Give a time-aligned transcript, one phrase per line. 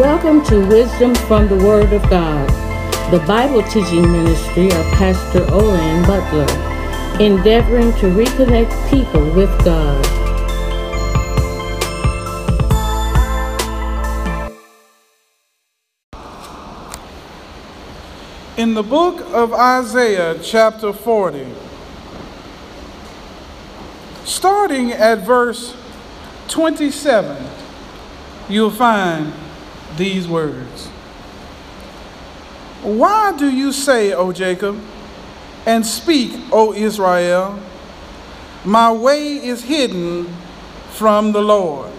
[0.00, 2.48] Welcome to Wisdom from the Word of God,
[3.12, 10.02] the Bible teaching ministry of Pastor Olan Butler, endeavoring to reconnect people with God.
[18.56, 21.46] In the book of Isaiah, chapter 40,
[24.24, 25.76] starting at verse
[26.48, 27.46] 27,
[28.48, 29.34] you'll find
[29.96, 30.86] these words
[32.82, 34.80] Why do you say, O Jacob,
[35.66, 37.58] and speak, O Israel,
[38.64, 40.34] my way is hidden
[40.90, 41.90] from the Lord,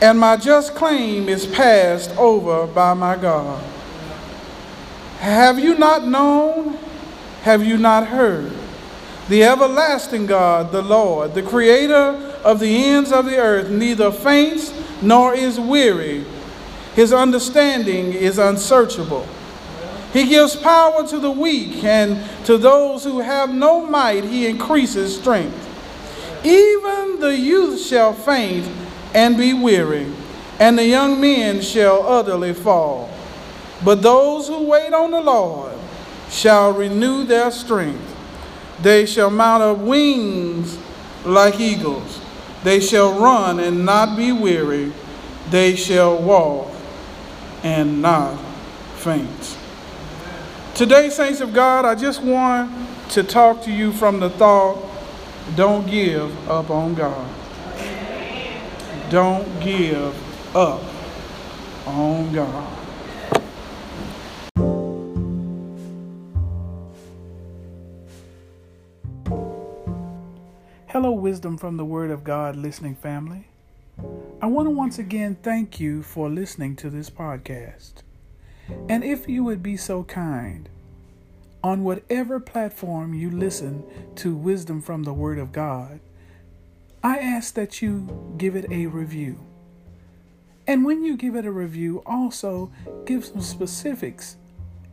[0.00, 3.62] and my just claim is passed over by my God?
[5.18, 6.78] Have you not known?
[7.42, 8.52] Have you not heard?
[9.28, 14.70] The everlasting God, the Lord, the creator of the ends of the earth, neither faints
[15.04, 16.24] nor is weary.
[16.94, 19.26] His understanding is unsearchable.
[20.12, 25.16] He gives power to the weak, and to those who have no might, he increases
[25.18, 25.60] strength.
[26.44, 28.68] Even the youth shall faint
[29.12, 30.06] and be weary,
[30.60, 33.10] and the young men shall utterly fall.
[33.84, 35.72] But those who wait on the Lord
[36.30, 38.14] shall renew their strength.
[38.80, 40.78] They shall mount up wings
[41.24, 42.20] like eagles.
[42.64, 44.92] They shall run and not be weary.
[45.50, 46.72] They shall walk
[47.62, 48.36] and not
[48.96, 49.58] faint.
[50.74, 52.72] Today, saints of God, I just want
[53.10, 54.78] to talk to you from the thought
[55.54, 57.28] don't give up on God.
[59.10, 60.82] Don't give up
[61.86, 62.83] on God.
[71.04, 73.48] Hello, wisdom from the Word of God listening family.
[74.40, 77.96] I want to once again thank you for listening to this podcast.
[78.88, 80.66] And if you would be so kind,
[81.62, 83.84] on whatever platform you listen
[84.14, 86.00] to Wisdom from the Word of God,
[87.02, 89.44] I ask that you give it a review.
[90.66, 92.72] And when you give it a review, also
[93.04, 94.38] give some specifics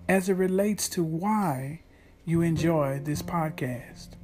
[0.10, 1.84] as it relates to why
[2.26, 4.18] you enjoy this podcast.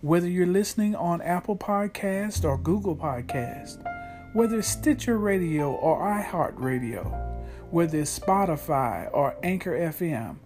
[0.00, 3.82] Whether you're listening on Apple Podcast or Google Podcast,
[4.32, 7.42] whether it's Stitcher Radio or iHeartRadio,
[7.72, 10.36] whether it's Spotify or Anchor FM,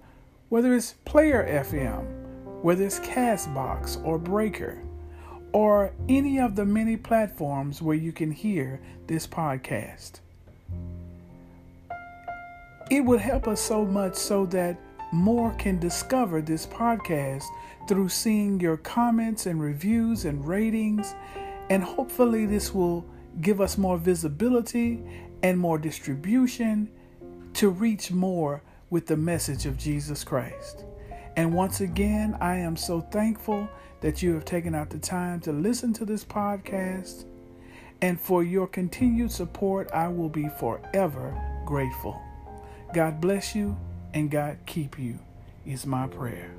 [0.48, 4.78] whether it's Player FM, whether it's Castbox or Breaker,
[5.52, 10.20] or any of the many platforms where you can hear this podcast.
[12.90, 14.78] It would help us so much so that
[15.12, 17.44] more can discover this podcast
[17.86, 21.14] through seeing your comments and reviews and ratings.
[21.70, 23.06] And hopefully, this will
[23.40, 25.02] give us more visibility
[25.42, 26.90] and more distribution
[27.54, 30.84] to reach more with the message of Jesus Christ.
[31.36, 33.68] And once again, I am so thankful
[34.00, 37.24] that you have taken out the time to listen to this podcast.
[38.00, 42.20] And for your continued support, I will be forever grateful.
[42.92, 43.76] God bless you
[44.14, 45.18] and God keep you,
[45.66, 46.50] is my prayer.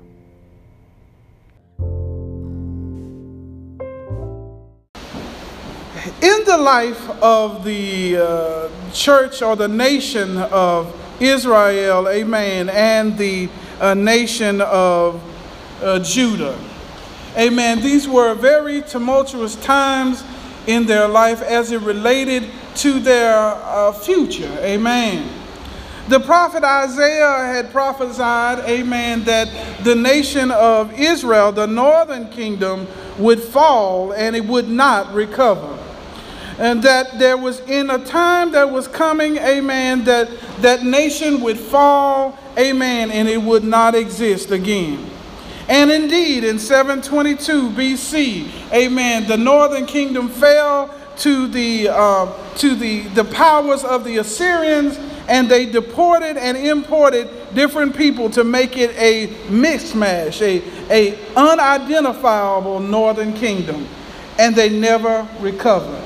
[6.20, 13.48] In the life of the uh, church or the nation of Israel, amen, and the
[13.80, 15.22] uh, nation of
[15.82, 16.58] uh, Judah,
[17.36, 20.24] amen, these were very tumultuous times
[20.66, 25.43] in their life as it related to their uh, future, amen.
[26.08, 32.86] The prophet Isaiah had prophesied, amen, that the nation of Israel, the northern kingdom,
[33.18, 35.78] would fall and it would not recover.
[36.58, 40.28] And that there was in a time that was coming, amen, that
[40.60, 45.10] that nation would fall, amen, and it would not exist again.
[45.68, 53.02] And indeed, in 722 BC, amen, the northern kingdom fell to the, uh, to the,
[53.08, 54.98] the powers of the Assyrians
[55.28, 62.80] and they deported and imported different people to make it a mishmash, a, a unidentifiable
[62.80, 63.86] northern kingdom,
[64.38, 66.02] and they never recovered.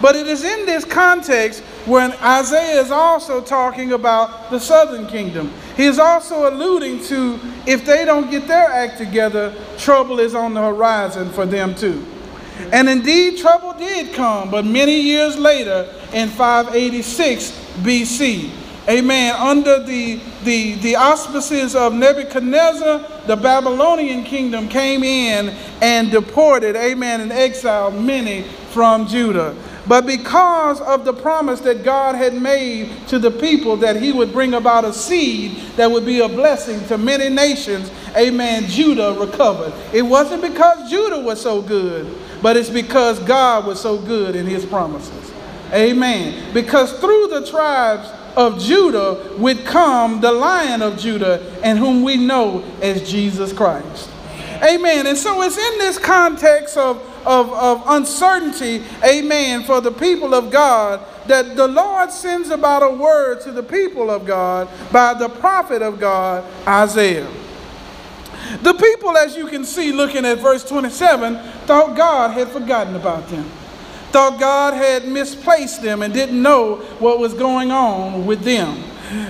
[0.00, 5.52] But it is in this context when Isaiah is also talking about the southern kingdom.
[5.76, 10.54] He is also alluding to if they don't get their act together, trouble is on
[10.54, 12.04] the horizon for them too.
[12.72, 18.50] And indeed, trouble did come, but many years later, in 586 BC,
[18.88, 26.76] amen, under the, the, the auspices of Nebuchadnezzar, the Babylonian kingdom came in and deported,
[26.76, 28.42] amen, and exiled many
[28.72, 29.54] from Judah.
[29.86, 34.32] but because of the promise that God had made to the people that he would
[34.32, 39.72] bring about a seed that would be a blessing to many nations, amen, Judah recovered.
[39.92, 42.06] It wasn't because Judah was so good,
[42.40, 45.31] but it's because God was so good in his promises.
[45.72, 46.52] Amen.
[46.52, 52.16] Because through the tribes of Judah would come the lion of Judah, and whom we
[52.16, 54.10] know as Jesus Christ.
[54.62, 55.06] Amen.
[55.06, 60.50] And so it's in this context of, of, of uncertainty, amen, for the people of
[60.50, 65.28] God that the Lord sends about a word to the people of God by the
[65.28, 67.30] prophet of God, Isaiah.
[68.62, 71.36] The people, as you can see looking at verse 27,
[71.66, 73.50] thought God had forgotten about them
[74.12, 78.84] thought God had misplaced them and didn't know what was going on with them.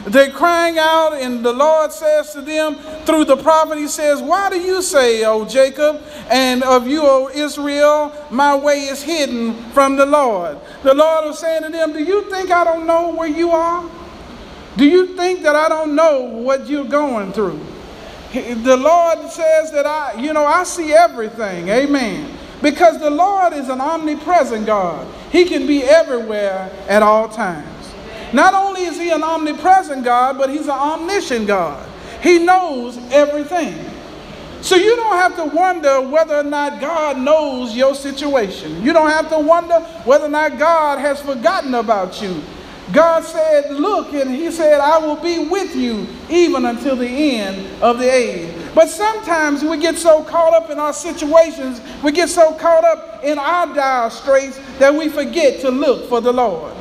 [0.07, 4.49] They're crying out, and the Lord says to them through the prophet, He says, Why
[4.49, 6.01] do you say, O Jacob,
[6.31, 10.59] and of you, O Israel, my way is hidden from the Lord?
[10.85, 13.91] The Lord was saying to them, Do you think I don't know where you are?
[14.77, 17.61] Do you think that I don't know what you're going through?
[18.33, 21.69] The Lord says that I, you know, I see everything.
[21.69, 22.39] Amen.
[22.63, 25.07] Because the Lord is an omnipresent God.
[25.31, 27.69] He can be everywhere at all times.
[28.33, 31.89] Not only is he an omnipresent God, but he's an omniscient God.
[32.23, 33.93] He knows everything.
[34.63, 38.81] So you don't have to wonder whether or not God knows your situation.
[38.83, 42.41] You don't have to wonder whether or not God has forgotten about you.
[42.93, 47.83] God said, Look, and He said, I will be with you even until the end
[47.83, 48.62] of the age.
[48.75, 53.23] But sometimes we get so caught up in our situations, we get so caught up
[53.23, 56.75] in our dire straits that we forget to look for the Lord.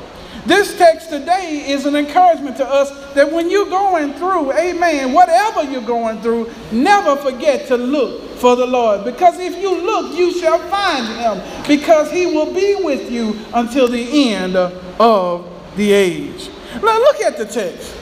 [0.46, 5.64] This text today is an encouragement to us that when you're going through, amen, whatever
[5.64, 9.04] you're going through, never forget to look for the Lord.
[9.04, 13.88] Because if you look, you shall find him, because he will be with you until
[13.88, 16.50] the end of the age.
[16.82, 17.96] Now look at the text.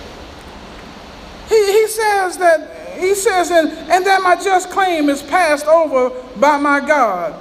[1.50, 6.10] He, he says that he says, and, and that my just claim is passed over
[6.40, 7.34] by my God.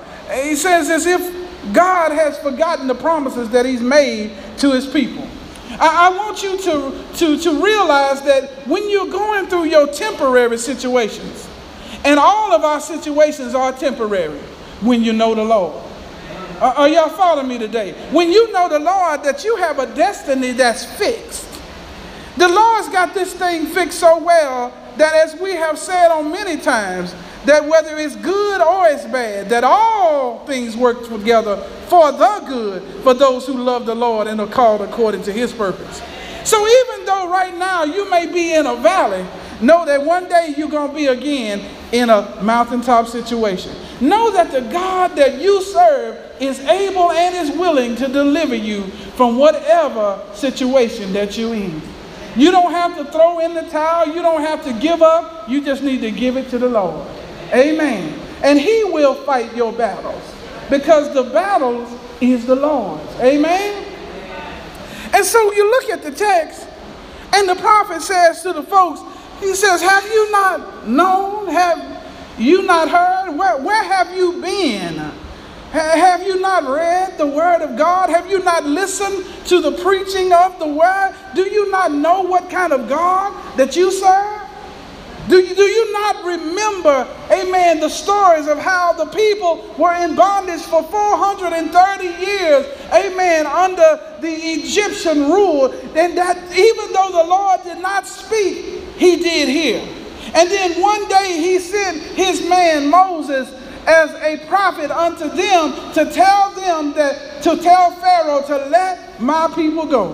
[0.43, 5.27] He says, as if God has forgotten the promises that he's made to his people.
[5.73, 10.59] I, I want you to, to, to realize that when you're going through your temporary
[10.59, 11.49] situations,
[12.05, 14.39] and all of our situations are temporary
[14.81, 15.85] when you know the Lord.
[16.61, 17.93] Are y'all following me today?
[18.11, 21.47] When you know the Lord, that you have a destiny that's fixed.
[22.37, 26.61] The Lord's got this thing fixed so well that as we have said on many
[26.61, 27.15] times,
[27.45, 31.57] that whether it's good or it's bad, that all things work together
[31.87, 35.53] for the good for those who love the Lord and are called according to his
[35.53, 36.03] purpose.
[36.45, 39.27] So even though right now you may be in a valley,
[39.61, 43.75] know that one day you're going to be again in a mountaintop situation.
[44.01, 48.83] Know that the God that you serve is able and is willing to deliver you
[49.17, 51.83] from whatever situation that you're in.
[52.39, 54.07] You don't have to throw in the towel.
[54.07, 55.49] You don't have to give up.
[55.49, 57.07] You just need to give it to the Lord.
[57.53, 58.17] Amen.
[58.45, 60.23] And He will fight your battles
[60.71, 63.13] because the battles is the Lord's.
[63.17, 63.85] Amen.
[65.13, 66.69] And so you look at the text,
[67.35, 69.01] and the prophet says to the folks,
[69.41, 71.49] he says, Have you not known?
[71.49, 72.05] Have
[72.39, 73.37] you not heard?
[73.37, 75.11] Where, where have you been?
[75.71, 78.09] Have you not read the word of God?
[78.09, 81.15] Have you not listened to the preaching of the word?
[81.35, 84.49] Do you not know what kind of God that you serve?
[85.29, 90.17] Do you, do you not remember, amen, the stories of how the people were in
[90.17, 97.63] bondage for 430 years, amen, under the Egyptian rule, and that even though the Lord
[97.63, 99.81] did not speak, he did hear.
[100.35, 103.51] And then one day he sent his man Moses
[103.89, 109.51] as a prophet unto them to tell them that, to tell Pharaoh to let my
[109.55, 110.13] people go.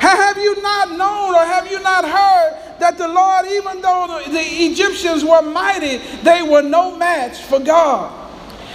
[0.00, 4.40] Have you not known or have you not heard that the Lord, even though the,
[4.40, 8.14] Egyptians were mighty, they were no match for God?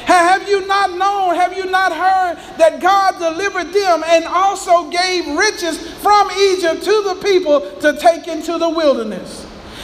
[0.05, 5.25] Have you not known, have you not heard that God delivered them and also gave
[5.27, 9.42] riches from Egypt to the people to take into the wilderness?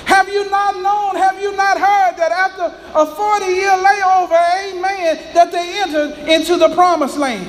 [0.09, 2.65] Have you not known, have you not heard that after
[2.97, 7.45] a 40 year layover, amen, that they entered into the promised land?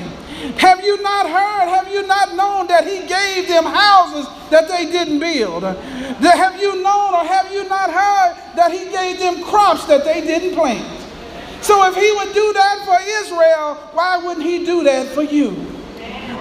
[0.58, 4.84] Have you not heard, have you not known that he gave them houses that they
[4.84, 5.62] didn't build?
[5.62, 10.20] Have you known or have you not heard that he gave them crops that they
[10.20, 11.00] didn't plant?
[11.62, 15.69] So if he would do that for Israel, why wouldn't he do that for you?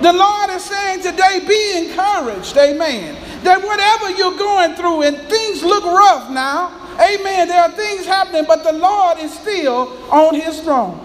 [0.01, 5.63] The Lord is saying today, be encouraged, amen that whatever you're going through and things
[5.63, 10.59] look rough now, amen, there are things happening, but the Lord is still on his
[10.61, 10.99] throne.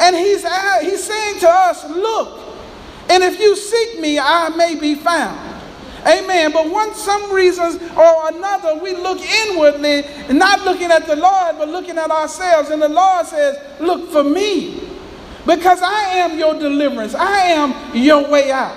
[0.00, 2.40] And he's, uh, he's saying to us, look,
[3.10, 5.50] And if you seek me, I may be found.
[6.06, 6.50] Amen.
[6.52, 11.68] But one some reasons or another, we look inwardly, not looking at the Lord, but
[11.68, 12.70] looking at ourselves.
[12.70, 14.91] And the Lord says, Look for me.
[15.46, 17.14] Because I am your deliverance.
[17.14, 18.76] I am your way out.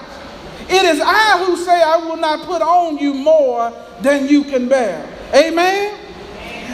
[0.68, 4.68] It is I who say I will not put on you more than you can
[4.68, 5.08] bear.
[5.34, 5.96] Amen.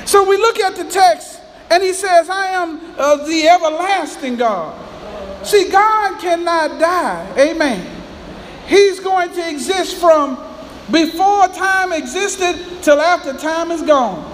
[0.06, 4.78] So we look at the text and he says, I am uh, the everlasting God.
[5.46, 7.34] See, God cannot die.
[7.38, 7.86] Amen.
[8.68, 10.36] He's going to exist from
[10.92, 14.30] before time existed till after time is gone.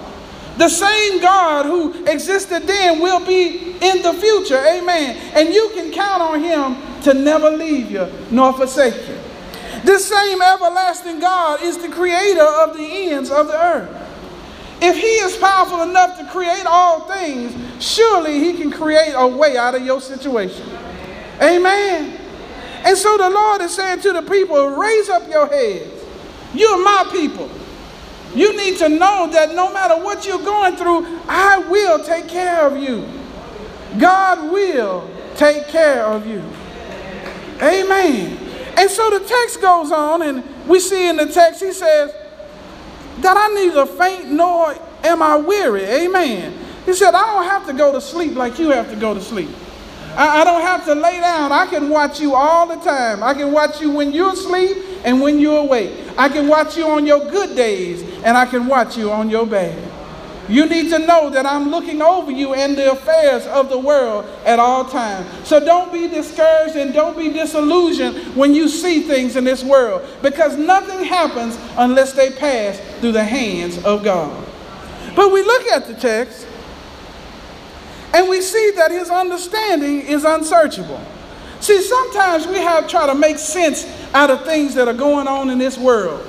[0.58, 4.58] The same God who existed then will be in the future.
[4.58, 5.16] Amen.
[5.34, 9.18] And you can count on him to never leave you nor forsake you.
[9.84, 13.94] This same everlasting God is the creator of the ends of the earth.
[14.80, 19.56] If he is powerful enough to create all things, surely he can create a way
[19.56, 20.68] out of your situation.
[21.40, 22.18] Amen.
[22.84, 26.04] And so the Lord is saying to the people, raise up your heads.
[26.54, 27.50] You're my people.
[28.34, 32.66] You need to know that no matter what you're going through, I will take care
[32.66, 33.04] of you.
[33.96, 36.42] God will take care of you.
[37.62, 38.36] Amen.
[38.76, 42.12] And so the text goes on, and we see in the text, he says,
[43.20, 45.82] that I neither faint nor am I weary.
[45.84, 46.56] Amen.
[46.86, 49.20] He said, I don't have to go to sleep like you have to go to
[49.20, 49.50] sleep.
[50.16, 51.52] I, I don't have to lay down.
[51.52, 53.22] I can watch you all the time.
[53.22, 55.92] I can watch you when you're asleep and when you're awake.
[56.16, 59.46] I can watch you on your good days and I can watch you on your
[59.46, 59.87] bad.
[60.48, 64.24] You need to know that I'm looking over you and the affairs of the world
[64.46, 65.28] at all times.
[65.46, 70.08] So don't be discouraged and don't be disillusioned when you see things in this world
[70.22, 74.46] because nothing happens unless they pass through the hands of God.
[75.14, 76.46] But we look at the text
[78.14, 81.00] and we see that his understanding is unsearchable.
[81.60, 85.50] See, sometimes we have try to make sense out of things that are going on
[85.50, 86.26] in this world,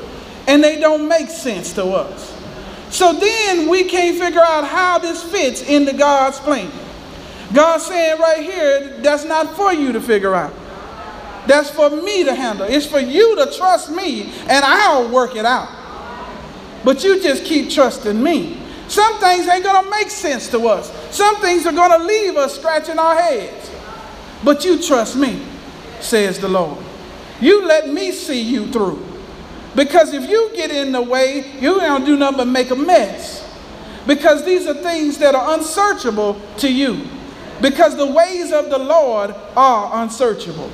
[0.48, 2.39] and they don't make sense to us.
[2.90, 6.72] So then we can't figure out how this fits into God's plan.
[7.54, 10.54] God's saying right here, that's not for you to figure out.
[11.48, 12.68] That's for me to handle.
[12.70, 15.70] It's for you to trust me, and I'll work it out.
[16.84, 18.62] But you just keep trusting me.
[18.88, 20.92] Some things ain't going to make sense to us.
[21.16, 23.70] Some things are going to leave us scratching our heads.
[24.44, 25.44] But you trust me,
[26.00, 26.84] says the Lord.
[27.42, 29.09] You let me see you through.
[29.80, 33.50] Because if you get in the way, you don't do nothing but make a mess.
[34.06, 37.08] Because these are things that are unsearchable to you.
[37.62, 40.68] Because the ways of the Lord are unsearchable.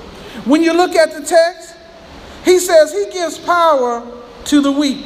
[0.45, 1.75] When you look at the text,
[2.43, 4.11] he says he gives power
[4.45, 5.05] to the weak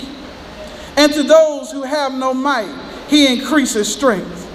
[0.96, 2.74] and to those who have no might
[3.10, 4.46] he increases strength.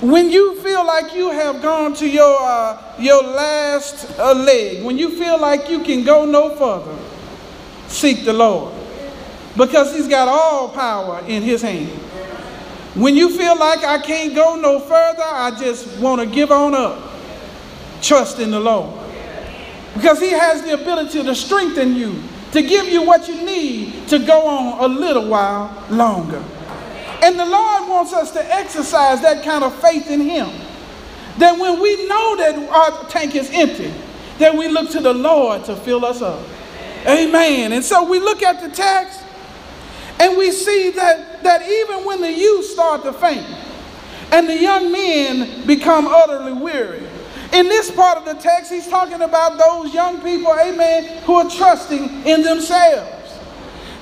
[0.00, 4.98] When you feel like you have gone to your, uh, your last uh, leg, when
[4.98, 6.96] you feel like you can go no further,
[7.92, 8.74] seek the Lord
[9.56, 11.90] because he's got all power in his hand.
[12.94, 16.74] When you feel like I can't go no further, I just want to give on
[16.74, 17.10] up.
[18.02, 18.98] Trust in the Lord.
[19.94, 22.22] Because he has the ability to strengthen you,
[22.52, 26.42] to give you what you need to go on a little while longer.
[27.22, 30.50] And the Lord wants us to exercise that kind of faith in Him.
[31.38, 33.92] That when we know that our tank is empty,
[34.38, 36.44] that we look to the Lord to fill us up.
[37.06, 37.72] Amen.
[37.72, 39.20] And so we look at the text
[40.20, 43.46] and we see that, that even when the youth start to faint
[44.30, 47.02] and the young men become utterly weary,
[47.52, 51.50] in this part of the text, he's talking about those young people, amen, who are
[51.50, 53.38] trusting in themselves.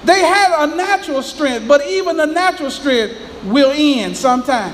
[0.04, 4.72] They had a natural strength, but even the natural strength will end sometime.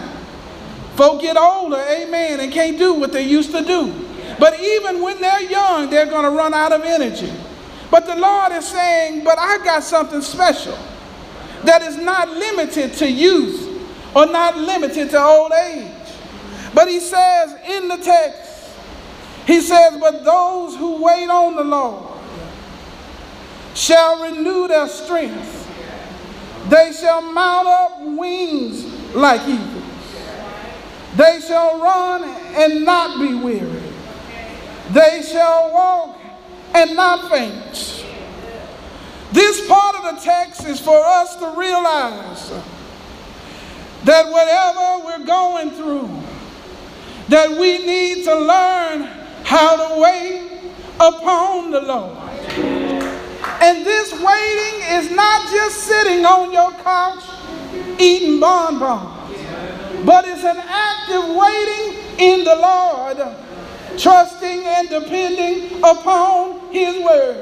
[0.94, 3.94] Folk get older, amen, and can't do what they used to do.
[4.38, 7.32] But even when they're young, they're going to run out of energy.
[7.90, 10.76] But the Lord is saying, but I got something special
[11.64, 13.62] that is not limited to youth
[14.14, 15.92] or not limited to old age.
[16.74, 18.70] But he says in the text,
[19.46, 22.18] he says, but those who wait on the Lord
[23.74, 25.64] shall renew their strength.
[26.68, 29.84] They shall mount up wings like eagles.
[31.14, 33.82] They shall run and not be weary.
[34.90, 36.15] They shall walk
[36.76, 38.04] and not faint.
[39.32, 42.50] This part of the text is for us to realize
[44.04, 46.08] that whatever we're going through,
[47.28, 49.02] that we need to learn
[49.42, 50.50] how to wait
[51.00, 52.18] upon the Lord.
[53.62, 57.24] And this waiting is not just sitting on your couch
[57.98, 59.34] eating bonbons,
[60.04, 63.18] but it's an active waiting in the Lord,
[63.98, 67.36] trusting and depending upon his word.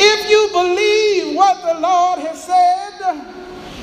[0.00, 3.24] If you believe what the Lord has said,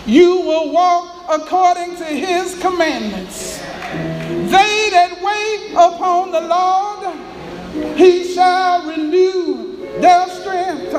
[0.06, 3.60] you will walk according to his commandments.
[3.60, 10.94] They that wait upon the Lord, he shall renew their strength.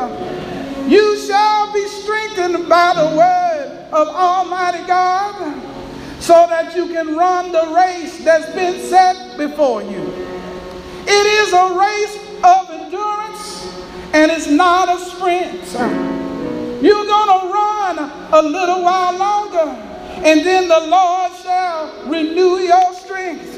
[0.89, 5.61] You shall be strengthened by the word of Almighty God
[6.21, 10.03] so that you can run the race that's been set before you.
[11.07, 12.30] It is a race
[14.13, 15.65] and it's not a sprint.
[16.83, 17.99] You're going to run
[18.33, 19.91] a little while longer
[20.23, 23.57] and then the Lord shall renew your strength.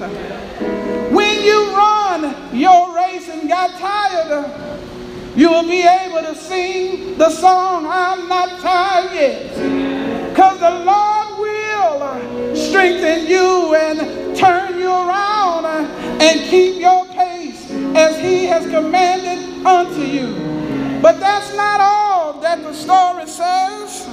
[1.11, 7.87] When you run your race and got tired, you'll be able to sing the song,
[7.87, 10.29] I'm not tired yet.
[10.31, 18.21] Because the Lord will strengthen you and turn you around and keep your pace as
[18.21, 21.01] He has commanded unto you.
[21.01, 24.07] But that's not all that the story says.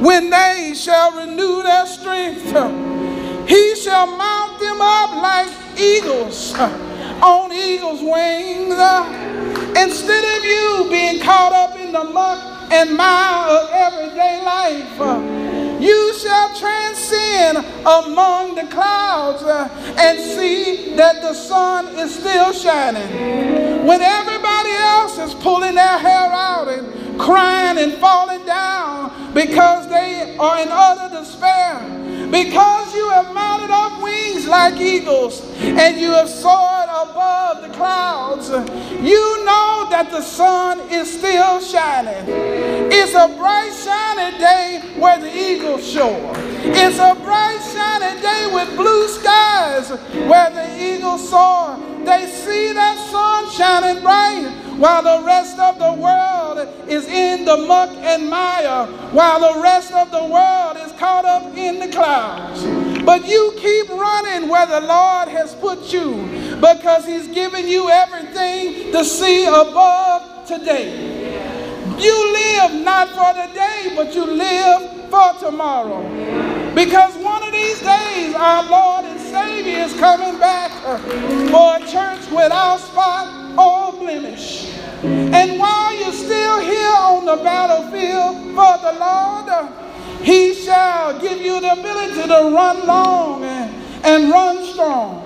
[0.00, 2.46] When they shall renew their strength,
[3.48, 8.74] He shall mount them up like eagles on eagle's wings.
[9.76, 16.14] Instead of you being caught up in the muck and mire of everyday life, you
[16.14, 19.42] shall transcend among the clouds
[19.98, 23.69] and see that the sun is still shining.
[23.90, 30.36] When everybody else is pulling their hair out and crying and falling down because they
[30.38, 31.80] are in utter despair,
[32.30, 38.50] because you have mounted up wings like eagles and you have soared above the clouds,
[39.02, 42.26] you know that the sun is still shining.
[42.92, 46.32] It's a bright, shiny day where the eagles soar.
[46.62, 49.90] It's a bright, shiny day with blue skies
[50.30, 51.76] where the eagles soar.
[52.04, 52.89] They see that
[53.60, 54.48] shining bright
[54.78, 59.92] while the rest of the world is in the muck and mire, while the rest
[59.92, 62.64] of the world is caught up in the clouds.
[63.04, 68.92] But you keep running where the Lord has put you because He's given you everything
[68.92, 71.20] to see above today.
[71.98, 76.00] You live not for today, but you live for tomorrow.
[76.74, 82.26] Because one of these days, our Lord and Savior is coming back for a church
[82.30, 84.74] without spot or blemish.
[85.02, 89.68] And while you're still here on the battlefield for the Lord,
[90.22, 95.24] He shall give you the ability to run long and, and run strong.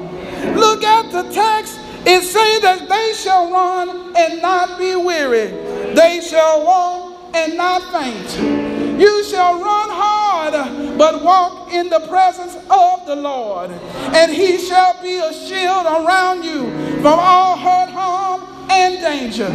[0.55, 1.81] Look at the text.
[2.07, 5.49] It says that they shall run and not be weary.
[5.95, 9.01] They shall walk and not faint.
[9.01, 13.71] You shall run hard, but walk in the presence of the Lord.
[14.15, 16.71] And he shall be a shield around you
[17.05, 18.41] from all hurt, harm,
[18.71, 19.51] and danger.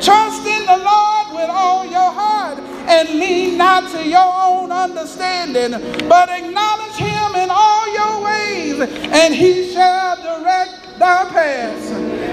[0.00, 5.72] Trust in the Lord with all your heart and lean not to your own understanding,
[6.08, 11.90] but acknowledge him in all your ways, and he shall direct thy paths.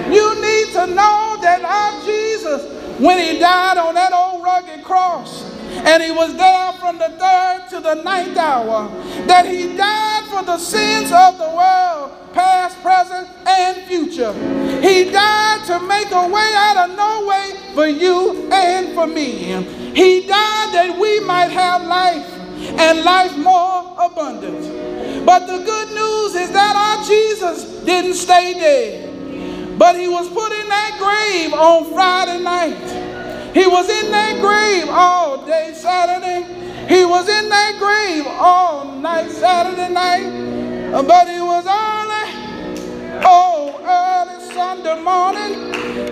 [0.08, 2.64] You need to know that our Jesus,
[3.02, 5.44] when he died on that old rugged cross,
[5.84, 8.88] and he was there from the third to the ninth hour,
[9.28, 14.34] that he died for the sins of the world, past, present, and future.
[14.82, 19.64] He died to make a way out of no way for you and for me.
[19.94, 22.28] He died that we might have life
[22.80, 25.26] and life more abundant.
[25.26, 30.52] But the good news is that our Jesus didn't stay dead, but he was put
[30.52, 33.54] in that grave on Friday night.
[33.54, 36.44] He was in that grave all day Saturday.
[36.88, 40.52] He was in that grave all night Saturday night.
[41.08, 42.03] But he was early,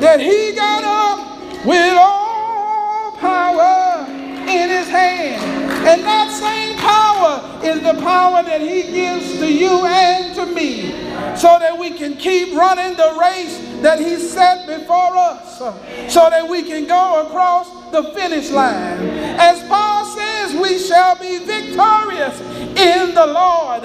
[0.02, 5.62] that he got up with all power in his hand.
[5.88, 10.92] And that same power is the power that he gives to you and to me
[11.38, 16.48] so that we can keep running the race that he set before us so that
[16.48, 19.00] we can go across the finish line.
[19.40, 23.84] As Paul says, we shall be victorious in the Lord.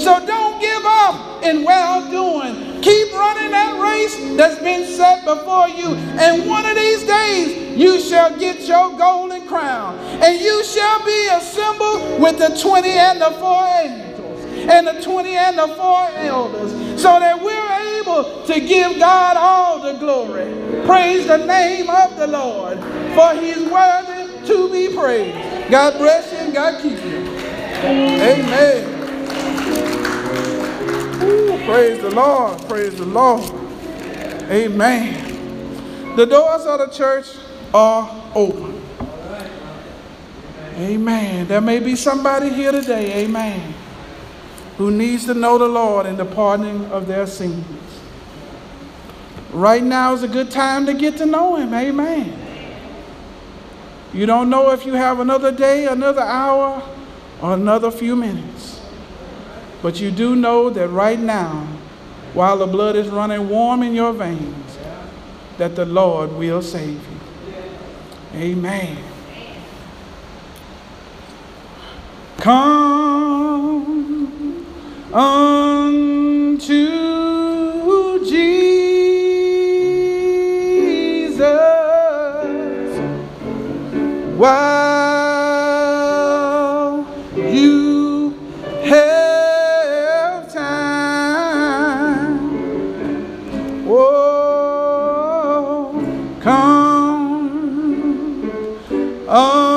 [0.00, 2.67] So don't give up in well doing.
[2.82, 5.94] Keep running that race that's been set before you.
[6.18, 9.98] And one of these days, you shall get your golden crown.
[10.22, 14.08] And you shall be assembled with the 20 and the four angels
[14.68, 19.80] and the 20 and the four elders so that we're able to give God all
[19.80, 20.84] the glory.
[20.84, 22.78] Praise the name of the Lord,
[23.14, 25.70] for he's worthy to be praised.
[25.70, 27.38] God bless you and God keep you.
[27.84, 28.97] Amen.
[31.68, 32.58] Praise the Lord.
[32.66, 33.42] Praise the Lord.
[34.50, 36.16] Amen.
[36.16, 37.26] The doors of the church
[37.74, 38.82] are open.
[40.76, 41.46] Amen.
[41.46, 43.74] There may be somebody here today, amen,
[44.78, 47.66] who needs to know the Lord and the pardoning of their sins.
[49.52, 52.32] Right now is a good time to get to know Him, amen.
[54.14, 56.82] You don't know if you have another day, another hour,
[57.42, 58.77] or another few minutes.
[59.82, 61.66] But you do know that right now,
[62.34, 64.78] while the blood is running warm in your veins,
[65.56, 67.18] that the Lord will save you.
[68.34, 68.98] Amen.
[72.38, 73.68] Come
[75.12, 76.68] unto
[78.24, 78.58] Jesus
[84.36, 84.77] while
[99.30, 99.67] Oh,